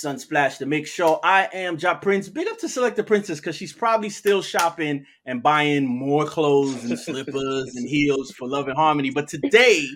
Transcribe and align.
Sunsplash 0.00 0.58
to 0.58 0.66
make 0.66 0.86
sure 0.86 1.20
I 1.22 1.48
am 1.52 1.78
Ja 1.78 1.94
Prince. 1.94 2.28
Big 2.28 2.48
up 2.48 2.58
to 2.58 2.68
Select 2.68 2.96
the 2.96 3.04
Princess 3.04 3.38
because 3.38 3.56
she's 3.56 3.72
probably 3.72 4.10
still 4.10 4.42
shopping 4.42 5.04
and 5.26 5.42
buying 5.42 5.86
more 5.86 6.24
clothes 6.24 6.84
and 6.84 6.98
slippers 6.98 7.74
and 7.76 7.88
heels 7.88 8.30
for 8.32 8.48
Love 8.48 8.68
and 8.68 8.76
Harmony. 8.76 9.10
But 9.10 9.28
today 9.28 9.86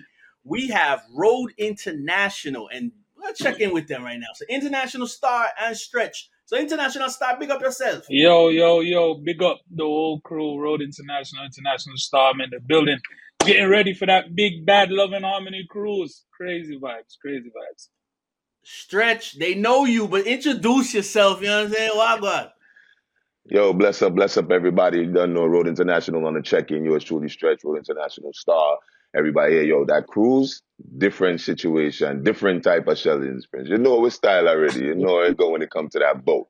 we 0.43 0.67
have 0.67 1.01
Road 1.13 1.53
International, 1.57 2.69
and 2.71 2.91
let's 3.21 3.39
check 3.39 3.59
in 3.59 3.73
with 3.73 3.87
them 3.87 4.03
right 4.03 4.19
now. 4.19 4.27
So 4.35 4.45
International 4.49 5.07
Starr 5.07 5.47
and 5.59 5.75
Stretch. 5.75 6.29
So 6.45 6.57
International 6.57 7.09
Starr, 7.09 7.39
big 7.39 7.49
up 7.49 7.61
yourself. 7.61 8.05
Yo, 8.07 8.49
yo, 8.49 8.81
yo, 8.81 9.15
big 9.15 9.41
up 9.41 9.61
the 9.71 9.83
whole 9.83 10.21
crew, 10.21 10.59
Road 10.61 10.81
International, 10.81 11.43
International 11.43 11.97
Starr, 11.97 12.35
man, 12.35 12.49
the 12.51 12.59
building. 12.59 12.99
Getting 13.43 13.69
ready 13.69 13.93
for 13.93 14.05
that 14.05 14.35
big 14.35 14.65
bad 14.65 14.91
Love 14.91 15.13
and 15.13 15.25
Harmony 15.25 15.65
cruise. 15.69 16.25
Crazy 16.35 16.77
vibes, 16.77 17.17
crazy 17.21 17.49
vibes. 17.49 17.87
Stretch, 18.65 19.37
they 19.37 19.53
know 19.53 19.85
you, 19.85 20.07
but 20.07 20.25
introduce 20.25 20.93
yourself. 20.95 21.39
You 21.39 21.47
know 21.47 21.57
what 21.57 21.67
I'm 21.67 21.73
saying? 21.73 21.91
Why 21.93 22.19
God? 22.19 22.51
Yo, 23.45 23.73
bless 23.73 24.01
up, 24.01 24.15
bless 24.15 24.37
up, 24.37 24.51
everybody. 24.51 24.99
You 24.99 25.11
done 25.11 25.35
know 25.35 25.45
Road 25.45 25.67
International 25.67 26.25
on 26.25 26.33
the 26.33 26.41
check-in. 26.41 26.83
Yours 26.83 27.03
truly, 27.03 27.29
Stretch, 27.29 27.63
Road 27.63 27.77
International 27.77 28.33
Starr. 28.33 28.77
Everybody 29.15 29.53
here, 29.53 29.63
yo, 29.63 29.85
that 29.85 30.07
cruise, 30.07 30.63
different 30.97 31.39
situation, 31.41 32.23
different 32.23 32.63
type 32.63 32.87
of 32.87 32.97
shelling 32.97 33.35
experience. 33.37 33.69
You 33.69 33.77
know 33.77 33.99
with 33.99 34.13
style 34.13 34.47
already. 34.47 34.79
You 34.79 34.95
know 34.95 35.19
it 35.19 35.37
go 35.37 35.51
when 35.51 35.61
it 35.61 35.69
come 35.69 35.87
to 35.89 35.99
that 35.99 36.25
boat. 36.25 36.47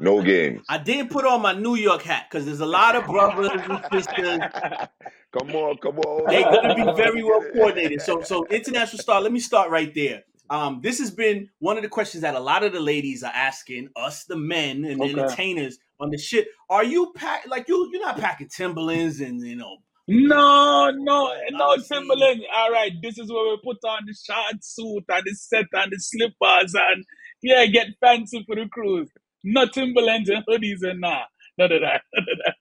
No 0.00 0.22
games. 0.22 0.66
I 0.68 0.78
didn't 0.78 1.10
put 1.10 1.24
on 1.24 1.40
my 1.40 1.52
New 1.52 1.76
York 1.76 2.02
hat 2.02 2.26
because 2.28 2.44
there's 2.46 2.60
a 2.60 2.66
lot 2.66 2.96
of 2.96 3.06
brothers 3.06 3.50
and 3.52 3.84
sisters. 3.92 4.40
come 5.32 5.50
on, 5.54 5.76
come 5.76 6.00
on. 6.00 6.30
They're 6.30 6.42
gonna 6.42 6.74
be 6.74 7.00
very 7.00 7.22
well 7.22 7.44
coordinated. 7.54 8.02
So, 8.02 8.22
so 8.22 8.44
international 8.46 9.00
Starr. 9.00 9.20
Let 9.20 9.30
me 9.30 9.38
start 9.38 9.70
right 9.70 9.94
there. 9.94 10.24
Um, 10.50 10.80
this 10.82 10.98
has 11.00 11.10
been 11.10 11.50
one 11.60 11.76
of 11.76 11.82
the 11.82 11.88
questions 11.88 12.22
that 12.22 12.34
a 12.34 12.40
lot 12.40 12.64
of 12.64 12.72
the 12.72 12.80
ladies 12.80 13.22
are 13.24 13.32
asking 13.34 13.88
us, 13.96 14.24
the 14.24 14.36
men 14.36 14.84
and 14.84 15.02
the 15.02 15.06
Okay. 15.06 15.10
entertainers, 15.10 15.78
on 16.00 16.10
the 16.10 16.18
shit. 16.18 16.48
Are 16.70 16.84
you 16.84 17.12
pack 17.16 17.46
like 17.48 17.68
you? 17.68 17.88
You're 17.92 18.02
not 18.02 18.18
packing 18.18 18.48
Timberlands 18.48 19.20
and 19.20 19.40
you 19.42 19.56
know. 19.56 19.78
No, 20.06 20.90
no, 20.90 21.32
no, 21.50 21.76
Timberland. 21.90 22.42
All 22.54 22.70
right, 22.70 22.92
this 23.02 23.18
is 23.18 23.32
where 23.32 23.44
we 23.50 23.58
put 23.64 23.78
on 23.88 24.02
the 24.06 24.14
short 24.14 24.62
suit 24.62 25.04
and 25.08 25.22
the 25.24 25.34
set 25.34 25.64
and 25.72 25.92
the 25.92 25.98
slippers 25.98 26.74
and 26.74 27.04
yeah, 27.42 27.64
get 27.66 27.88
fancy 28.00 28.44
for 28.46 28.54
the 28.56 28.68
cruise. 28.70 29.10
No 29.44 29.66
Timberlands 29.66 30.28
and 30.28 30.44
hoodies 30.46 30.82
and 30.82 31.00
nah, 31.00 31.22
none 31.58 31.72
of 31.72 31.80
that. 31.82 32.02
None 32.14 32.26
of 32.32 32.38
that. 32.44 32.54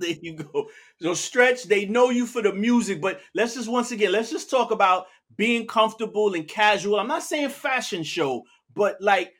There 0.00 0.14
you 0.22 0.36
go. 0.36 0.68
So 1.02 1.14
stretch, 1.14 1.64
they 1.64 1.86
know 1.86 2.10
you 2.10 2.26
for 2.26 2.42
the 2.42 2.52
music, 2.52 3.00
but 3.00 3.20
let's 3.34 3.54
just 3.54 3.68
once 3.68 3.92
again, 3.92 4.12
let's 4.12 4.30
just 4.30 4.50
talk 4.50 4.70
about 4.72 5.06
being 5.38 5.66
comfortable 5.66 6.34
and 6.34 6.46
casual. 6.46 7.00
I'm 7.00 7.08
not 7.08 7.22
saying 7.22 7.48
fashion 7.48 8.02
show, 8.02 8.42
but 8.74 9.00
like 9.00 9.32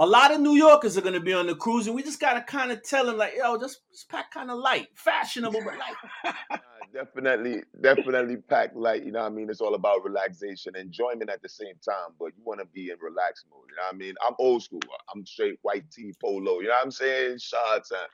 a 0.00 0.06
lot 0.06 0.32
of 0.32 0.40
New 0.40 0.56
Yorkers 0.56 0.98
are 0.98 1.02
gonna 1.02 1.20
be 1.20 1.34
on 1.34 1.46
the 1.46 1.54
cruise, 1.54 1.86
and 1.86 1.94
we 1.94 2.02
just 2.02 2.18
gotta 2.18 2.40
kind 2.40 2.72
of 2.72 2.82
tell 2.82 3.06
them 3.06 3.18
like, 3.18 3.34
yo, 3.36 3.56
just, 3.58 3.82
just 3.92 4.08
pack 4.08 4.32
kind 4.32 4.50
of 4.50 4.58
light, 4.58 4.88
fashionable, 4.94 5.60
but 5.64 5.74
light. 5.78 6.60
Definitely, 6.92 7.62
definitely 7.80 8.36
pack 8.36 8.72
light. 8.74 9.02
You 9.02 9.12
know 9.12 9.20
what 9.20 9.32
I 9.32 9.34
mean? 9.34 9.48
It's 9.48 9.62
all 9.62 9.74
about 9.74 10.04
relaxation, 10.04 10.76
enjoyment 10.76 11.30
at 11.30 11.40
the 11.40 11.48
same 11.48 11.74
time. 11.82 12.12
But 12.18 12.32
you 12.36 12.42
want 12.44 12.60
to 12.60 12.66
be 12.66 12.90
in 12.90 12.98
relaxed 13.00 13.46
mode. 13.50 13.64
You 13.70 13.76
know 13.76 13.82
what 13.84 13.94
I 13.94 13.96
mean? 13.96 14.14
I'm 14.22 14.34
old 14.38 14.62
school. 14.62 14.80
I'm 15.14 15.24
straight 15.24 15.58
white 15.62 15.90
tee, 15.90 16.12
polo. 16.20 16.60
You 16.60 16.68
know 16.68 16.74
what 16.74 16.84
I'm 16.84 16.90
saying? 16.90 17.38
Shorts 17.38 17.92
and 17.92 18.08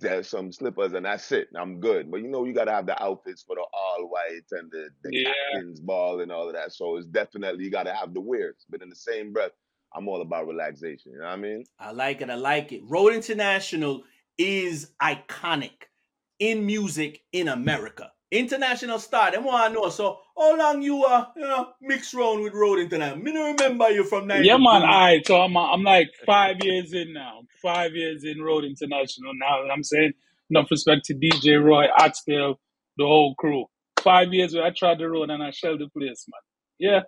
there's 0.00 0.28
some 0.28 0.52
slippers, 0.52 0.92
and 0.92 1.04
that's 1.04 1.30
it. 1.32 1.48
I'm 1.56 1.80
good. 1.80 2.10
But 2.10 2.22
you 2.22 2.28
know, 2.28 2.44
you 2.44 2.52
gotta 2.52 2.72
have 2.72 2.86
the 2.86 3.00
outfits 3.02 3.42
for 3.42 3.56
the 3.56 3.64
all 3.72 4.08
white 4.08 4.42
and 4.52 4.70
the, 4.70 4.88
the 5.02 5.10
Yeah. 5.12 5.32
captain's 5.52 5.80
ball 5.80 6.20
and 6.20 6.30
all 6.32 6.48
of 6.48 6.54
that. 6.54 6.72
So 6.72 6.96
it's 6.96 7.06
definitely 7.06 7.64
you 7.64 7.70
gotta 7.70 7.94
have 7.94 8.14
the 8.14 8.20
wears. 8.20 8.64
But 8.70 8.82
in 8.82 8.88
the 8.88 8.96
same 8.96 9.32
breath, 9.32 9.52
I'm 9.94 10.08
all 10.08 10.20
about 10.22 10.46
relaxation. 10.46 11.12
You 11.12 11.18
know 11.18 11.24
what 11.24 11.32
I 11.32 11.36
mean? 11.36 11.64
I 11.78 11.92
like 11.92 12.20
it. 12.20 12.30
I 12.30 12.34
like 12.34 12.72
it. 12.72 12.82
Road 12.84 13.12
International 13.14 14.02
is 14.36 14.92
iconic 15.02 15.86
in 16.38 16.64
music 16.64 17.22
in 17.32 17.48
America. 17.48 18.12
International 18.30 18.98
Starr. 18.98 19.32
Them 19.32 19.44
want 19.44 19.74
to 19.74 19.80
know. 19.80 19.88
So 19.88 20.18
how 20.36 20.56
long 20.56 20.82
you 20.82 21.04
uh 21.04 21.26
you 21.36 21.42
know 21.42 21.68
mix 21.80 22.12
round 22.14 22.42
with 22.42 22.52
Road 22.54 22.78
International? 22.78 23.22
Me 23.22 23.32
no 23.32 23.52
remember 23.52 23.90
you 23.90 24.04
from 24.04 24.26
92. 24.26 24.46
Yeah, 24.48 24.56
man. 24.58 24.82
All 24.82 24.88
right, 24.88 25.26
so 25.26 25.40
I'm 25.40 25.56
I'm 25.56 25.82
like 25.82 26.10
five 26.26 26.56
years 26.62 26.92
in 26.92 27.12
now. 27.14 27.40
Five 27.62 27.94
years 27.94 28.24
in 28.24 28.42
Road 28.42 28.64
International 28.64 29.32
now. 29.34 29.62
And 29.62 29.72
I'm 29.72 29.82
saying 29.82 30.12
enough 30.50 30.70
respect 30.70 31.04
to 31.06 31.14
DJ 31.14 31.62
Roy, 31.62 31.86
Oxtail, 31.98 32.60
the 32.98 33.04
whole 33.04 33.34
crew. 33.36 33.64
Five 34.02 34.32
years 34.32 34.54
where 34.54 34.64
I 34.64 34.70
tried 34.70 34.98
the 34.98 35.08
road 35.08 35.30
and 35.30 35.42
I 35.42 35.50
shelled 35.50 35.80
the 35.80 35.88
place, 35.88 36.24
man. 36.28 36.40
Yeah. 36.78 37.00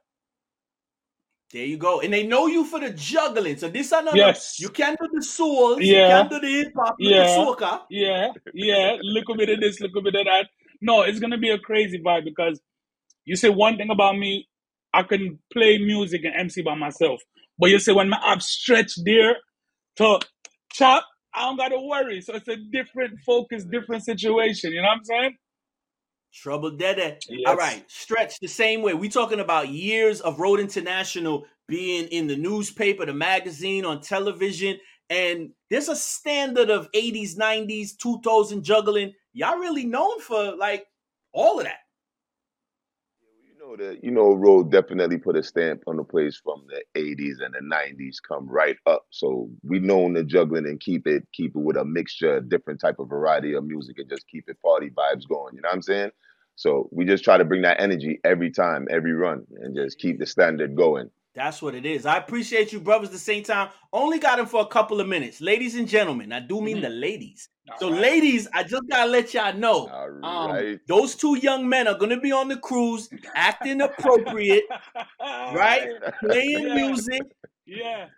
There 1.52 1.64
you 1.64 1.78
go. 1.78 2.00
And 2.00 2.12
they 2.12 2.24
know 2.26 2.46
you 2.46 2.64
for 2.64 2.78
the 2.78 2.90
juggling. 2.90 3.56
So 3.56 3.68
this 3.68 3.90
another 3.92 4.16
Yes. 4.16 4.60
you 4.60 4.68
can 4.68 4.96
do 5.00 5.08
the 5.12 5.22
souls, 5.22 5.80
you 5.80 5.96
Yeah. 5.96 6.22
can 6.22 6.28
do 6.30 6.40
the 6.40 6.48
hip 6.48 6.72
hop, 6.76 6.94
Yeah. 6.98 7.24
the 7.24 7.28
soca. 7.42 7.82
Yeah, 7.90 8.28
yeah. 8.54 8.96
Look 9.02 9.28
a 9.30 9.34
bit 9.34 9.48
of 9.50 9.60
this, 9.60 9.80
look 9.80 9.96
a 9.96 10.00
bit 10.00 10.14
of 10.14 10.26
that. 10.26 10.48
No, 10.80 11.02
it's 11.02 11.18
gonna 11.20 11.38
be 11.38 11.50
a 11.50 11.58
crazy 11.58 12.00
vibe 12.00 12.24
because 12.24 12.60
you 13.24 13.36
say 13.36 13.48
one 13.48 13.76
thing 13.76 13.90
about 13.90 14.16
me, 14.16 14.48
I 14.92 15.02
can 15.02 15.38
play 15.52 15.78
music 15.78 16.24
and 16.24 16.34
MC 16.34 16.62
by 16.62 16.74
myself. 16.74 17.20
But 17.58 17.70
you 17.70 17.78
say 17.78 17.92
when 17.92 18.12
I 18.12 18.30
have 18.30 18.42
stretch 18.42 18.92
there 19.04 19.36
to 19.96 20.20
chop, 20.72 21.04
I 21.34 21.42
don't 21.42 21.56
gotta 21.56 21.78
worry. 21.80 22.20
So 22.22 22.34
it's 22.34 22.48
a 22.48 22.56
different 22.56 23.18
focus, 23.24 23.64
different 23.64 24.04
situation. 24.04 24.72
You 24.72 24.82
know 24.82 24.88
what 24.88 24.98
I'm 24.98 25.04
saying? 25.04 25.36
Trouble 26.32 26.70
Dede. 26.70 27.18
Yes. 27.28 27.40
All 27.46 27.56
right, 27.56 27.84
stretch 27.88 28.38
the 28.40 28.48
same 28.48 28.82
way. 28.82 28.94
We 28.94 29.08
talking 29.08 29.40
about 29.40 29.68
years 29.68 30.20
of 30.20 30.38
Road 30.38 30.60
International 30.60 31.44
being 31.68 32.06
in 32.08 32.26
the 32.26 32.36
newspaper, 32.36 33.04
the 33.04 33.14
magazine, 33.14 33.84
on 33.84 34.00
television, 34.00 34.78
and 35.08 35.50
there's 35.70 35.88
a 35.88 35.96
standard 35.96 36.70
of 36.70 36.90
80s, 36.92 37.36
90s, 37.36 37.96
2000 38.00 38.62
juggling. 38.62 39.12
Y'all 39.32 39.58
really 39.58 39.86
known 39.86 40.20
for 40.20 40.56
like 40.56 40.86
all 41.32 41.58
of 41.58 41.64
that. 41.64 41.78
You 43.46 43.58
know 43.58 43.76
that 43.76 44.02
you 44.02 44.10
know 44.10 44.32
Road 44.34 44.72
definitely 44.72 45.18
put 45.18 45.36
a 45.36 45.42
stamp 45.42 45.82
on 45.86 45.96
the 45.96 46.04
place 46.04 46.40
from 46.42 46.64
the 46.68 46.82
80s 47.00 47.44
and 47.44 47.54
the 47.54 47.60
90s 47.60 48.16
come 48.26 48.48
right 48.48 48.76
up. 48.86 49.04
So 49.10 49.48
we 49.62 49.78
known 49.78 50.14
the 50.14 50.24
juggling 50.24 50.66
and 50.66 50.80
keep 50.80 51.06
it 51.06 51.26
keep 51.32 51.54
it 51.54 51.60
with 51.60 51.76
a 51.76 51.84
mixture, 51.84 52.36
a 52.36 52.40
different 52.40 52.80
type 52.80 52.98
of 52.98 53.08
variety 53.08 53.54
of 53.54 53.64
music 53.64 53.98
and 53.98 54.08
just 54.08 54.26
keep 54.26 54.48
it 54.48 54.60
party 54.62 54.90
vibes 54.90 55.28
going. 55.28 55.54
You 55.54 55.62
know 55.62 55.68
what 55.68 55.76
I'm 55.76 55.82
saying? 55.82 56.10
So 56.56 56.88
we 56.92 57.04
just 57.04 57.24
try 57.24 57.38
to 57.38 57.44
bring 57.44 57.62
that 57.62 57.80
energy 57.80 58.20
every 58.24 58.50
time, 58.50 58.86
every 58.90 59.12
run, 59.12 59.46
and 59.60 59.74
just 59.74 59.98
keep 59.98 60.18
the 60.18 60.26
standard 60.26 60.76
going. 60.76 61.10
That's 61.34 61.62
what 61.62 61.74
it 61.76 61.86
is. 61.86 62.06
I 62.06 62.16
appreciate 62.16 62.72
you, 62.72 62.80
brothers. 62.80 63.08
At 63.08 63.12
the 63.12 63.18
same 63.18 63.44
time, 63.44 63.70
only 63.92 64.18
got 64.18 64.38
him 64.40 64.46
for 64.46 64.60
a 64.62 64.66
couple 64.66 65.00
of 65.00 65.06
minutes, 65.06 65.40
ladies 65.40 65.76
and 65.76 65.86
gentlemen. 65.88 66.32
I 66.32 66.40
do 66.40 66.60
mean 66.60 66.78
Mhm. 66.78 66.82
the 66.82 66.88
ladies. 66.88 67.48
All 67.70 67.78
So, 67.78 67.90
right. 67.90 68.00
ladies, 68.00 68.48
I 68.52 68.64
just 68.64 68.82
gotta 68.90 69.08
let 69.08 69.32
y'all 69.32 69.54
know. 69.54 69.88
All 69.88 70.10
Um, 70.24 70.50
right. 70.50 70.80
those 70.88 71.14
two 71.14 71.36
young 71.38 71.68
men 71.68 71.86
are 71.86 71.96
gonna 71.96 72.18
be 72.20 72.32
on 72.32 72.48
the 72.48 72.56
cruise, 72.56 73.08
acting 73.36 73.80
appropriate, 73.80 74.64
right? 75.20 75.88
Playing 76.20 76.66
Yeah. 76.66 76.74
music, 76.74 77.22
Yeah, 77.64 78.08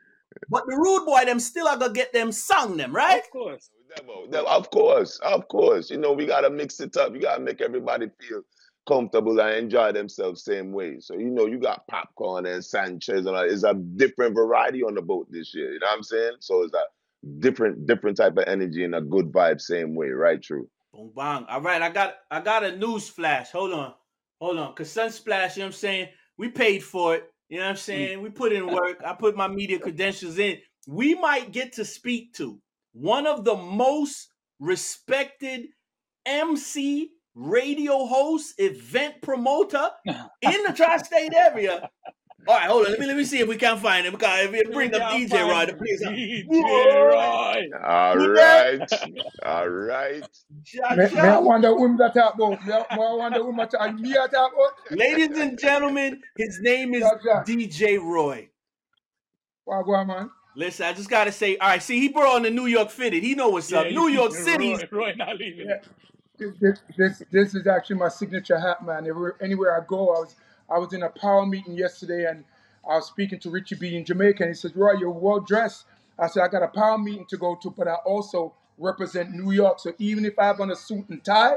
but 0.49 0.65
the 0.67 0.77
rude 0.77 1.05
boy 1.05 1.27
them 1.27 1.39
still 1.39 1.69
are 1.69 1.77
gonna 1.77 1.93
get 1.93 2.15
them 2.15 2.33
sung 2.33 2.79
them, 2.79 2.95
right? 2.97 3.23
of 3.23 3.31
course. 3.31 3.69
Demo, 3.95 4.27
demo, 4.27 4.49
Of 4.49 4.71
course, 4.71 5.19
of 5.19 5.47
course. 5.49 5.91
You 5.91 5.99
know, 5.99 6.13
we 6.13 6.25
gotta 6.25 6.49
mix 6.49 6.81
it 6.81 6.97
up. 6.97 7.13
You 7.13 7.21
gotta 7.21 7.43
make 7.43 7.61
everybody 7.61 8.09
feel 8.19 8.41
comfortable 8.87 9.41
and 9.41 9.57
enjoy 9.57 9.93
themselves 9.93 10.45
same 10.45 10.73
way. 10.73 10.99
So 11.01 11.15
you 11.15 11.31
know, 11.31 11.47
you 11.47 11.59
got 11.59 11.87
Popcaan 11.89 12.53
and 12.53 12.65
Sanchez 12.65 13.27
and 13.27 13.37
all. 13.37 13.45
It's 13.45 13.65
a 13.65 13.75
different 13.75 14.35
variety 14.35 14.83
on 14.83 14.95
the 14.95 15.03
boat 15.03 15.29
this 15.31 15.55
year. 15.55 15.73
You 15.73 15.81
know 15.81 15.87
what 15.87 15.97
I'm 15.97 16.03
saying? 16.03 16.37
So 16.41 16.63
it's 16.63 16.75
a 16.75 16.85
different, 17.39 17.87
different 17.87 18.17
type 18.17 18.37
of 18.37 18.45
energy 18.47 18.85
and 18.85 18.95
a 18.95 19.01
good 19.01 19.33
vibe 19.33 19.61
same 19.61 19.95
way. 19.95 20.09
Right? 20.09 20.43
True. 20.43 20.69
Boom 20.93 21.13
bang. 21.17 21.47
All 21.49 21.61
right, 21.61 21.81
I 21.81 21.91
got 21.91 22.17
I 22.31 22.41
got 22.41 22.65
a 22.65 22.77
news 22.77 23.09
flash. 23.09 23.51
Hold 23.51 23.73
on. 23.73 23.95
Hold 24.41 24.59
on. 24.59 24.75
Cause 24.75 24.93
Sunsplash, 24.93 25.57
you 25.57 25.61
know 25.61 25.67
what 25.67 25.69
I'm 25.69 25.73
saying? 25.73 26.09
We 26.37 26.49
paid 26.49 26.83
for 26.83 27.15
it. 27.15 27.31
You 27.49 27.59
know 27.59 27.65
what 27.65 27.71
I'm 27.71 27.77
mm. 27.77 27.81
saying? 27.81 28.23
We 28.23 28.31
put 28.31 28.53
in 28.53 28.67
work. 28.67 29.03
I 29.07 29.15
put 29.15 29.37
my 29.37 29.47
media 29.47 29.79
credentials 29.79 30.39
in. 30.39 30.59
We 30.87 31.15
might 31.15 31.53
get 31.53 31.75
to 31.75 31.85
speak 31.85 32.35
to 32.35 32.61
one 32.93 33.27
of 33.27 33.45
the 33.45 33.55
most 33.55 34.29
respected 34.59 35.67
MC 36.27 37.11
radio 37.35 38.07
host, 38.07 38.55
event 38.59 39.21
promoter 39.23 39.89
in 40.07 40.63
the 40.65 40.73
tri-state 40.75 41.33
area. 41.35 41.89
All 42.49 42.57
right, 42.57 42.67
hold 42.69 42.87
on. 42.87 42.91
Let 42.91 43.01
me 43.01 43.07
let 43.07 43.17
me 43.17 43.25
see 43.25 43.39
if 43.39 43.47
we 43.47 43.57
can 43.57 43.77
find 43.79 44.05
him. 44.05 44.13
Because 44.15 44.47
if 44.47 44.53
you 44.53 44.73
bring 44.73 44.93
up 44.97 45.03
DJ 45.13 45.31
fine. 45.31 45.79
please. 45.79 46.03
Uh, 46.05 46.11
DJ 46.11 46.45
Whoa. 46.49 47.07
Roy. 47.07 47.69
All 47.87 48.21
Yeah. 48.21 48.73
right. 48.73 48.93
All 49.47 49.69
right. 49.69 50.25
Ja, 50.75 50.91
Me, 50.97 51.05
me 51.05 51.11
ja. 51.15 51.37
I 51.37 51.39
wonder 51.39 51.69
whom 51.69 51.97
that 51.99 52.15
talk 52.15 52.35
about. 52.35 52.59
I 52.91 52.97
wonder 53.15 53.39
whom 53.45 53.59
that 53.59 53.71
talk. 53.71 53.83
I 53.83 53.93
talk 54.27 54.53
about. 54.55 54.73
Ladies 54.99 55.39
and 55.39 55.57
gentlemen, 55.57 56.21
his 56.37 56.59
name 56.63 56.95
is 56.95 57.03
Ja, 57.03 57.13
ja. 57.25 57.45
DJ 57.45 57.99
Roy. 58.01 58.49
Wow, 59.65 59.83
go 59.85 59.95
on, 59.95 60.09
man. 60.09 60.31
Listen, 60.57 60.87
I 60.87 60.93
just 60.95 61.09
gotta 61.09 61.31
say, 61.31 61.57
all 61.59 61.69
right. 61.69 61.83
See, 61.83 62.01
he 62.01 62.09
brought 62.09 62.35
on 62.35 62.43
the 62.43 62.51
New 62.51 62.67
York 62.67 62.91
fitted. 62.91 63.23
He 63.23 63.37
know 63.37 63.51
what's 63.51 63.73
up. 63.73 63.87
New 63.87 64.09
York 64.09 64.33
Roy, 64.47 64.77
Roy 64.91 65.15
not 65.17 65.37
leaving. 65.39 65.69
Yeah. 65.69 65.79
This, 66.61 66.81
this, 66.97 67.23
this, 67.31 67.55
is 67.55 67.67
actually 67.67 67.97
my 67.97 68.09
signature 68.09 68.59
hat, 68.59 68.85
man. 68.85 69.07
Everywhere, 69.07 69.37
anywhere 69.41 69.81
I 69.81 69.85
go, 69.87 70.09
I 70.15 70.21
was 70.21 70.35
I 70.71 70.79
was 70.79 70.93
in 70.93 71.03
a 71.03 71.11
power 71.11 71.45
meeting 71.47 71.75
yesterday, 71.77 72.27
and 72.27 72.45
I 72.89 72.97
was 72.97 73.07
speaking 73.07 73.39
to 73.41 73.51
Richie 73.51 73.77
B 73.77 73.97
in 73.97 74.05
Jamaica, 74.05 74.45
and 74.45 74.51
he 74.51 74.55
says, 74.55 74.75
"Roy, 74.75 74.95
you're 74.95 75.11
well 75.11 75.41
dressed." 75.41 75.87
I 76.19 76.27
said, 76.29 76.43
"I 76.43 76.49
got 76.49 76.63
a 76.63 76.69
power 76.69 76.99
meeting 76.99 77.27
to 77.31 77.37
go 77.37 77.57
to, 77.63 77.71
but 77.71 77.89
I 77.89 77.95
also 78.07 78.55
represent 78.79 79.31
New 79.33 79.53
York. 79.53 79.79
So 79.81 79.93
even 79.99 80.25
if 80.25 80.39
I 80.39 80.47
have 80.47 80.61
on 80.61 80.71
a 80.71 80.77
suit 80.77 81.09
and 81.09 81.23
tie, 81.25 81.57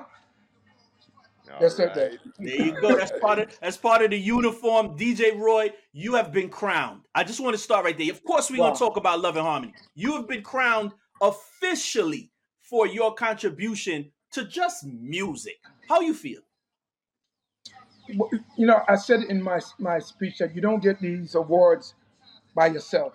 All 1.52 1.60
that's 1.60 1.80
right. 1.80 1.94
There 2.40 2.56
you 2.56 2.74
go. 2.82 2.96
That's 2.98 3.12
part 3.20 3.40
of 3.40 3.60
that's 3.62 3.78
part 3.78 4.02
of 4.02 4.12
the 4.12 4.18
uniform. 4.20 4.98
DJ 4.98 5.38
Roy, 5.38 5.72
you 5.94 6.16
have 6.16 6.32
been 6.32 6.50
crowned. 6.50 7.02
I 7.14 7.24
just 7.24 7.40
want 7.40 7.56
to 7.56 7.62
start 7.62 7.86
right 7.86 7.98
there. 7.98 8.12
Of 8.12 8.24
course, 8.24 8.50
we're 8.50 8.62
Wow. 8.62 8.68
gonna 8.68 8.80
talk 8.80 8.98
about 8.98 9.22
love 9.22 9.38
and 9.38 9.46
harmony. 9.46 9.74
You 9.96 10.14
have 10.18 10.28
been 10.28 10.44
crowned 10.44 10.94
officially 11.22 12.32
for 12.62 12.88
your 12.88 13.14
contribution 13.14 14.12
to 14.36 14.46
just 14.46 14.86
music. 14.86 15.60
How 15.90 16.02
you 16.02 16.14
feel? 16.14 16.42
Well, 18.16 18.30
You 18.58 18.68
know, 18.68 18.84
I 18.88 18.96
said 18.96 19.24
in 19.24 19.42
my 19.42 19.60
my 19.80 20.00
speech 20.00 20.38
that 20.40 20.56
you 20.56 20.62
don't 20.62 20.82
get 20.84 21.00
these 21.02 21.36
awards 21.36 21.96
by 22.56 22.68
yourself. 22.68 23.14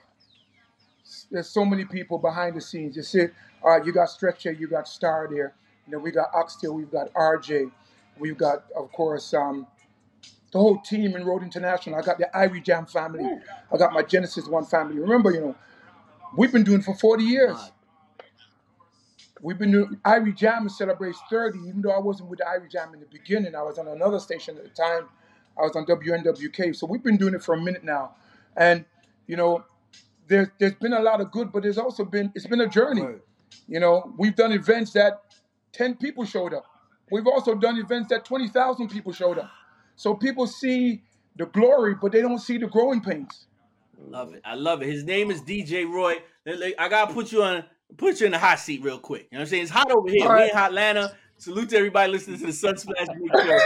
There's 1.30 1.48
so 1.48 1.64
many 1.64 1.84
people 1.84 2.18
behind 2.18 2.56
the 2.56 2.60
scenes. 2.60 2.96
You 2.96 3.02
see, 3.02 3.26
all 3.62 3.70
right, 3.70 3.84
you 3.84 3.92
got 3.92 4.10
Stretch 4.10 4.44
here, 4.44 4.52
you 4.52 4.68
got 4.68 4.88
Starr 4.88 5.28
there. 5.30 5.54
You 5.86 5.92
know, 5.92 5.98
we 5.98 6.10
got 6.10 6.28
Oxtail, 6.34 6.74
we've 6.74 6.90
got 6.90 7.12
RJ, 7.14 7.70
we've 8.18 8.38
got, 8.38 8.64
of 8.76 8.92
course, 8.92 9.34
um, 9.34 9.66
the 10.52 10.58
whole 10.58 10.78
team 10.80 11.16
in 11.16 11.24
Road 11.24 11.42
International. 11.42 11.96
I 11.98 12.02
got 12.02 12.18
the 12.18 12.28
Irie 12.34 12.62
Jam 12.64 12.86
family. 12.86 13.24
I 13.72 13.76
got 13.76 13.92
my 13.92 14.02
Genesis 14.02 14.46
One 14.46 14.64
family. 14.64 14.98
Remember, 14.98 15.32
you 15.32 15.40
know, 15.40 15.56
we've 16.36 16.52
been 16.52 16.64
doing 16.64 16.80
it 16.80 16.84
for 16.84 16.94
40 16.94 17.24
years. 17.24 17.56
God. 19.40 19.46
We've 19.46 19.58
been 19.58 19.72
doing 19.72 19.98
Irie 20.04 20.36
Jam 20.36 20.68
celebrates 20.68 21.18
30, 21.30 21.60
even 21.68 21.82
though 21.82 21.92
I 21.92 21.98
wasn't 22.00 22.30
with 22.30 22.40
Irie 22.40 22.70
Jam 22.70 22.94
in 22.94 23.00
the 23.00 23.06
beginning. 23.06 23.54
I 23.54 23.62
was 23.62 23.78
on 23.78 23.88
another 23.88 24.20
station 24.20 24.56
at 24.58 24.64
the 24.64 24.70
time. 24.70 25.08
I 25.58 25.62
was 25.62 25.76
on 25.76 25.86
WNWK. 25.86 26.76
So 26.76 26.86
we've 26.86 27.02
been 27.02 27.16
doing 27.18 27.34
it 27.34 27.42
for 27.42 27.54
a 27.54 27.60
minute 27.60 27.84
now. 27.84 28.14
And, 28.56 28.84
you 29.26 29.36
know, 29.36 29.64
there's 30.28 30.48
there's 30.58 30.74
been 30.74 30.92
a 30.94 31.00
lot 31.02 31.20
of 31.20 31.32
good, 31.32 31.52
but 31.52 31.62
there's 31.62 31.78
also 31.78 32.04
been 32.04 32.32
it's 32.34 32.46
been 32.46 32.60
a 32.60 32.68
journey. 32.68 33.02
Word. 33.02 33.22
You 33.68 33.80
know, 33.80 34.14
we've 34.18 34.36
done 34.36 34.52
events 34.52 34.92
that 34.92 35.22
10 35.72 35.96
people 35.96 36.24
showed 36.24 36.54
up. 36.54 36.66
We've 37.10 37.26
also 37.26 37.54
done 37.54 37.78
events 37.78 38.08
that 38.10 38.24
20,000 38.24 38.88
people 38.88 39.12
showed 39.12 39.38
up. 39.38 39.50
So 39.96 40.14
people 40.14 40.46
see 40.46 41.02
the 41.36 41.46
glory, 41.46 41.94
but 42.00 42.12
they 42.12 42.22
don't 42.22 42.38
see 42.38 42.58
the 42.58 42.68
growing 42.68 43.00
pains. 43.00 43.46
Love 43.98 44.34
it. 44.34 44.42
I 44.44 44.54
love 44.54 44.82
it. 44.82 44.88
His 44.88 45.04
name 45.04 45.30
is 45.30 45.42
DJ 45.42 45.84
Roy. 45.90 46.18
Let- 46.46 46.58
let- 46.58 46.80
I 46.80 46.88
gotta 46.88 47.12
put 47.14 47.32
you 47.32 47.42
on 47.42 47.64
put 47.96 48.20
you 48.20 48.26
in 48.26 48.32
the 48.32 48.38
hot 48.38 48.58
seat 48.60 48.82
real 48.82 48.98
quick. 48.98 49.28
You 49.30 49.36
know 49.36 49.40
what 49.40 49.42
I'm 49.42 49.48
saying? 49.48 49.62
It's 49.64 49.70
hot 49.72 49.90
over 49.90 50.08
here. 50.08 50.26
All 50.28 50.34
We 50.36 50.50
in 50.50 50.56
Atlanta. 50.56 51.16
Salute 51.36 51.70
to 51.70 51.76
everybody 51.78 52.12
listening 52.12 52.38
to 52.38 52.46
the 52.46 52.52
Sunsplash 52.52 53.06
Big 53.18 53.32
Show. 53.32 53.58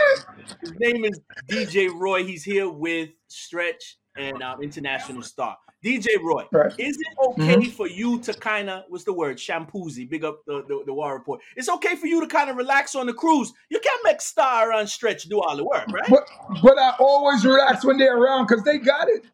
His 0.60 0.72
name 0.78 1.04
is 1.04 1.20
DJ 1.50 1.90
Roy. 1.92 2.22
He's 2.24 2.44
here 2.44 2.68
with 2.68 3.10
Stretch 3.26 3.96
and 4.16 4.40
um, 4.44 4.62
International 4.62 5.22
Starr. 5.22 5.56
DJ 5.84 6.06
Roy, 6.22 6.44
Right. 6.50 6.72
is 6.78 6.96
it 6.96 7.18
okay 7.28 7.64
for 7.66 7.86
you 7.86 8.18
to 8.20 8.32
kind 8.32 8.70
of 8.70 8.84
what's 8.88 9.04
the 9.04 9.12
word? 9.12 9.36
Shampoozy, 9.36 10.08
big 10.08 10.24
up 10.24 10.40
the, 10.46 10.62
the, 10.66 10.82
the 10.86 10.94
war 10.94 11.12
report. 11.12 11.40
It's 11.56 11.68
okay 11.68 11.94
for 11.96 12.06
you 12.06 12.20
to 12.22 12.26
kind 12.26 12.48
of 12.48 12.56
relax 12.56 12.94
on 12.94 13.06
the 13.06 13.12
cruise. 13.12 13.52
You 13.68 13.80
can't 13.80 14.00
make 14.02 14.22
Starr 14.22 14.72
and 14.72 14.88
Stretch 14.88 15.24
do 15.24 15.42
all 15.42 15.54
the 15.56 15.64
work, 15.64 15.84
right? 15.92 16.08
But 16.08 16.26
but 16.62 16.78
I 16.78 16.94
always 16.98 17.44
relax 17.44 17.84
when 17.84 17.98
they're 17.98 18.16
around 18.16 18.46
because 18.46 18.64
they 18.64 18.78
got 18.78 19.08
it. 19.10 19.24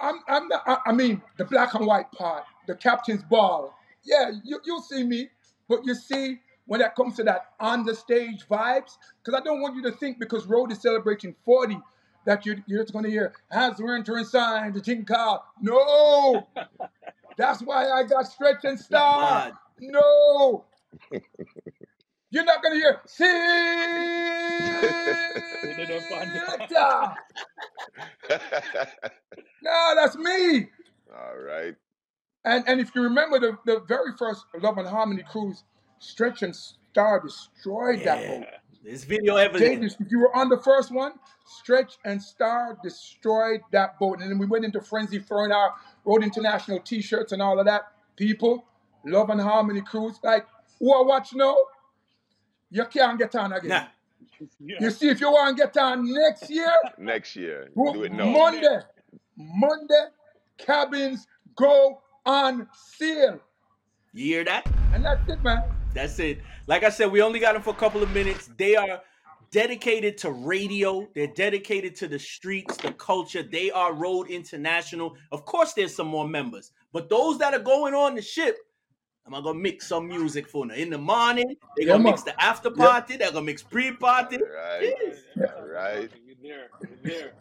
I'm 0.00 0.20
I'm 0.28 0.48
not, 0.48 0.62
I, 0.66 0.78
I 0.86 0.92
mean 0.92 1.22
the 1.38 1.44
black 1.44 1.74
and 1.74 1.86
white 1.86 2.10
part, 2.12 2.44
the 2.66 2.74
captain's 2.74 3.22
ball. 3.22 3.76
Yeah, 4.04 4.30
you 4.44 4.58
you'll 4.64 4.82
see 4.82 5.04
me, 5.04 5.30
but 5.68 5.84
you 5.84 5.94
see 5.94 6.40
when 6.66 6.80
that 6.80 6.96
comes 6.96 7.16
to 7.16 7.24
that 7.24 7.52
on 7.60 7.84
the 7.84 7.94
stage 7.94 8.46
vibes, 8.48 8.96
because 9.22 9.40
I 9.40 9.44
don't 9.44 9.60
want 9.60 9.76
you 9.76 9.82
to 9.82 9.92
think 9.92 10.18
because 10.18 10.46
Road 10.46 10.72
is 10.72 10.80
celebrating 10.80 11.34
40 11.44 11.78
that 12.26 12.44
you're, 12.44 12.56
you're 12.66 12.82
just 12.82 12.92
going 12.92 13.04
to 13.04 13.10
hear 13.10 13.32
hands 13.50 13.80
were 13.80 13.94
entering 13.94 14.24
sign 14.24 14.72
the 14.72 15.04
car. 15.04 15.42
No, 15.60 16.46
that's 17.36 17.62
why 17.62 17.88
I 17.88 18.02
got 18.02 18.26
stretch 18.26 18.64
and 18.64 18.78
Starr. 18.78 19.52
No. 19.80 20.64
You're 22.30 22.44
not 22.44 22.62
gonna 22.62 22.76
hear 22.76 23.00
did 25.76 25.90
a 25.90 26.00
Selector. 26.00 27.14
No, 29.62 29.94
that's 29.96 30.16
me. 30.16 30.68
All 31.16 31.38
right. 31.38 31.74
And 32.44 32.64
and 32.68 32.80
if 32.80 32.94
you 32.94 33.02
remember 33.02 33.38
the, 33.38 33.58
the 33.66 33.80
very 33.88 34.12
first 34.18 34.44
Love 34.60 34.78
and 34.78 34.86
Harmony 34.86 35.24
cruise, 35.28 35.64
Stretch 35.98 36.42
and 36.42 36.54
Starr 36.54 37.20
destroyed 37.20 38.04
that 38.04 38.26
boat. 38.26 38.46
This 38.84 39.04
video 39.04 39.36
Jay, 39.36 39.44
evidence. 39.46 39.96
if 39.98 40.10
you 40.10 40.20
were 40.20 40.34
on 40.36 40.48
the 40.48 40.58
first 40.58 40.92
one, 40.92 41.14
Stretch 41.44 41.98
and 42.04 42.22
Starr 42.22 42.78
destroyed 42.82 43.60
that 43.72 43.98
boat. 43.98 44.20
And 44.20 44.30
then 44.30 44.38
we 44.38 44.46
went 44.46 44.64
into 44.64 44.80
frenzy 44.80 45.18
throwing 45.18 45.50
our 45.50 45.74
Road 46.04 46.22
International 46.22 46.78
t-shirts 46.78 47.32
and 47.32 47.42
all 47.42 47.58
of 47.58 47.66
that. 47.66 47.92
People, 48.14 48.64
Love 49.04 49.30
and 49.30 49.40
Harmony 49.40 49.80
cruise, 49.80 50.20
like 50.22 50.46
who 50.78 50.94
I 50.94 51.04
watch 51.04 51.34
now, 51.34 51.56
you 52.70 52.84
can't 52.86 53.18
get 53.18 53.34
on 53.34 53.52
again. 53.52 53.68
Nah. 53.68 53.84
Yeah. 54.60 54.76
You 54.80 54.90
see, 54.90 55.08
if 55.08 55.20
you 55.20 55.30
want 55.30 55.56
to 55.56 55.64
get 55.64 55.76
on 55.76 56.12
next 56.12 56.50
year, 56.50 56.72
Next 56.98 57.36
year. 57.36 57.68
Do 57.74 58.02
it 58.02 58.12
now. 58.12 58.26
Monday, 58.26 58.80
Monday, 59.36 60.06
cabins 60.58 61.26
go 61.54 62.02
on 62.24 62.68
sale. 62.96 63.40
You 64.12 64.24
hear 64.24 64.44
that? 64.44 64.66
And 64.92 65.04
that's 65.04 65.28
it, 65.28 65.42
man. 65.42 65.62
That's 65.94 66.18
it. 66.18 66.40
Like 66.66 66.84
I 66.84 66.90
said, 66.90 67.10
we 67.10 67.22
only 67.22 67.38
got 67.38 67.54
them 67.54 67.62
for 67.62 67.70
a 67.70 67.74
couple 67.74 68.02
of 68.02 68.10
minutes. 68.12 68.50
They 68.56 68.76
are 68.76 69.00
dedicated 69.50 70.18
to 70.18 70.30
radio. 70.30 71.08
They're 71.14 71.26
dedicated 71.28 71.94
to 71.96 72.08
the 72.08 72.18
streets, 72.18 72.76
the 72.78 72.92
culture. 72.92 73.42
They 73.42 73.70
are 73.70 73.94
Road 73.94 74.28
International. 74.28 75.16
Of 75.32 75.44
course, 75.44 75.72
there's 75.72 75.94
some 75.94 76.08
more 76.08 76.28
members, 76.28 76.72
but 76.92 77.08
those 77.08 77.38
that 77.38 77.54
are 77.54 77.60
going 77.60 77.94
on 77.94 78.14
the 78.14 78.22
ship, 78.22 78.58
I'm 79.26 79.42
gonna 79.42 79.54
mix 79.58 79.88
some 79.88 80.06
music 80.08 80.48
for 80.48 80.66
them. 80.66 80.76
In 80.76 80.90
the 80.90 80.98
morning, 80.98 81.56
they're 81.76 81.86
Yeah, 81.86 81.92
gonna 81.94 82.04
man. 82.04 82.12
mix 82.12 82.22
the 82.22 82.40
after 82.42 82.70
Yeah. 82.76 82.84
party. 82.84 83.16
They're 83.16 83.30
gonna 83.32 83.42
mix 83.44 83.62
pre-party. 83.62 84.38
Right. 84.38 84.94
Yeah. 85.36 85.44
Right. 85.60 86.10
We're 86.26 86.36
there. 86.42 86.70
We're 86.80 87.10
there. 87.10 87.32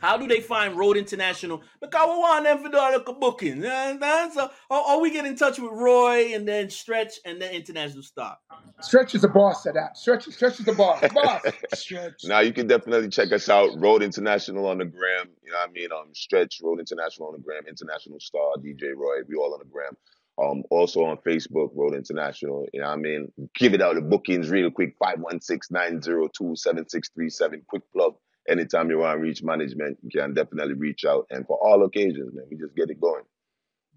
How 0.00 0.18
do 0.18 0.26
they 0.28 0.40
find 0.40 0.76
Road 0.76 0.96
International? 0.98 1.62
Because 1.80 2.06
we 2.08 2.18
want 2.18 2.44
them 2.44 2.58
for 2.62 2.68
the 2.68 2.76
local 2.76 3.14
booking. 3.14 3.62
You 3.62 3.68
understand? 3.68 4.32
So, 4.34 4.50
or, 4.68 4.90
or 4.90 5.00
we 5.00 5.10
get 5.10 5.24
in 5.24 5.34
touch 5.34 5.58
with 5.58 5.70
Roy 5.72 6.34
and 6.34 6.46
then 6.46 6.68
Stretch 6.68 7.14
and 7.24 7.40
then 7.40 7.54
International 7.54 8.02
Starr. 8.02 8.36
Stretch 8.82 9.14
is 9.14 9.22
the 9.22 9.28
boss 9.28 9.64
of 9.64 9.74
that. 9.74 9.96
Stretch, 9.96 10.24
Stretch 10.26 10.60
is 10.60 10.66
the 10.66 10.72
boss. 10.74 11.02
Boss. 11.12 11.42
Stretch. 11.74 12.24
Now 12.24 12.40
you 12.40 12.52
can 12.52 12.66
definitely 12.66 13.08
check 13.08 13.32
us 13.32 13.48
out. 13.48 13.70
Road 13.80 14.02
International 14.02 14.66
on 14.66 14.78
the 14.78 14.84
gram. 14.84 15.28
You 15.42 15.50
know 15.52 15.58
what 15.58 15.70
I 15.70 15.72
mean? 15.72 15.88
Um, 15.90 16.08
Stretch 16.12 16.60
Road 16.62 16.80
International 16.80 17.28
on 17.28 17.34
the 17.34 17.40
gram. 17.42 17.62
International 17.66 18.20
Starr 18.20 18.56
DJ 18.58 18.94
Roy. 18.94 19.22
We 19.26 19.36
all 19.36 19.54
on 19.54 19.60
the 19.60 19.64
gram. 19.64 19.96
Um, 20.42 20.64
also 20.70 21.04
on 21.04 21.16
Facebook, 21.18 21.70
Road 21.76 21.94
International. 21.94 22.66
You 22.72 22.80
know 22.80 22.88
what 22.88 22.94
I 22.94 22.96
mean? 22.96 23.30
Give 23.54 23.72
it 23.72 23.80
out 23.80 23.94
the 23.94 24.00
bookings 24.00 24.50
real 24.50 24.68
quick. 24.70 24.98
516-902-7637. 24.98 27.66
Quick 27.66 27.82
plug. 27.92 28.14
Anytime 28.48 28.90
you 28.90 28.98
want 28.98 29.16
to 29.18 29.22
reach 29.22 29.42
management, 29.42 29.98
you 30.02 30.10
can 30.20 30.34
definitely 30.34 30.74
reach 30.74 31.04
out. 31.04 31.26
And 31.30 31.46
for 31.46 31.56
all 31.64 31.84
occasions, 31.84 32.34
man, 32.34 32.44
we 32.50 32.56
just 32.58 32.74
get 32.76 32.90
it 32.90 33.00
going. 33.00 33.22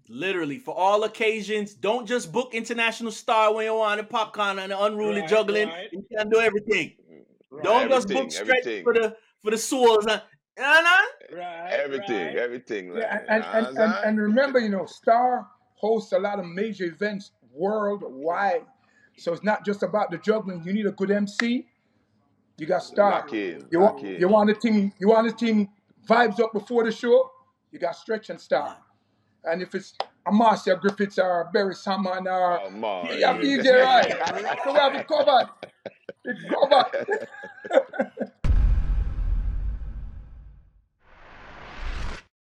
Literally, 0.08 0.58
for 0.58 0.74
all 0.74 1.04
occasions, 1.04 1.74
don't 1.74 2.06
just 2.06 2.32
book 2.32 2.54
International 2.54 3.10
Starr 3.10 3.52
when 3.54 3.66
you 3.66 3.74
want 3.74 4.00
the 4.00 4.06
Popcaan 4.06 4.58
and 4.58 4.72
the 4.72 4.82
unruly 4.82 5.20
Right, 5.20 5.28
juggling. 5.28 5.68
right. 5.68 5.88
You 5.92 6.02
can 6.16 6.30
do 6.30 6.40
everything. 6.40 6.94
Right. 7.50 7.64
Don't 7.64 7.90
just 7.90 8.08
book 8.08 8.32
Stretch 8.32 8.48
everything. 8.48 8.84
for 8.84 8.94
the 8.94 9.14
for 9.42 9.50
the 9.50 9.58
souls. 9.58 10.06
uh, 10.06 10.20
You 10.56 10.62
know? 10.62 11.38
Right. 11.42 11.72
Everything, 11.72 12.26
right. 12.28 12.36
everything. 12.36 12.94
Yeah, 12.96 13.18
and, 13.28 13.28
and, 13.28 13.44
and, 13.44 13.44
what 13.44 13.66
I'm 13.66 13.74
saying? 13.92 14.02
and 14.06 14.18
remember, 14.18 14.58
you 14.60 14.70
know, 14.70 14.86
Starr 14.86 15.46
hosts 15.80 16.12
a 16.12 16.18
lot 16.18 16.38
of 16.38 16.46
major 16.46 16.84
events 16.84 17.32
worldwide. 17.52 18.62
So 19.16 19.32
it's 19.32 19.42
not 19.42 19.64
just 19.64 19.82
about 19.82 20.10
the 20.10 20.18
juggling. 20.18 20.62
You 20.64 20.72
need 20.72 20.86
a 20.86 20.92
good 20.92 21.10
MC. 21.10 21.66
You 22.56 22.66
got 22.66 22.82
Starr. 22.82 23.10
Lock 23.12 23.32
You 23.32 23.58
want 23.72 24.02
in. 24.02 24.20
you 24.20 24.28
want 24.28 24.50
a 24.50 24.54
team. 24.54 24.92
You 24.98 25.08
want 25.08 25.26
a 25.28 25.32
team 25.32 25.68
vibes 26.08 26.40
up 26.40 26.52
before 26.52 26.84
the 26.84 26.92
show. 26.92 27.30
You 27.70 27.78
got 27.78 27.96
Stretch 27.96 28.30
and 28.30 28.40
Starr. 28.40 28.76
And 29.44 29.62
if 29.62 29.74
it's 29.74 29.94
a 30.26 30.32
Marcia 30.32 30.76
Griffiths 30.76 31.18
or 31.18 31.48
Barry 31.52 31.74
Salmon 31.74 32.26
or 32.26 32.58
Come 32.64 32.84
on. 32.84 33.06
you 33.16 33.24
have 33.24 33.36
DJ 33.36 33.82
right. 33.82 34.10
So 34.64 34.72
we 34.72 34.78
have 34.78 34.94
it 34.94 35.06
covered. 35.08 35.48
It's 36.24 36.44
covered. 36.50 37.28